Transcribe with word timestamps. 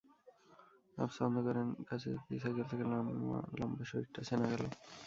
আবছা 0.97 1.21
অন্ধকারে 1.27 1.61
কাছে 1.89 2.07
যেতেই 2.13 2.39
সাইকেল 2.43 2.65
থেকে 2.71 2.83
নামা 2.85 3.11
লম্বা 3.59 3.83
শরীরটা 3.89 4.21
চেনা 4.27 4.45
গেল। 4.51 4.63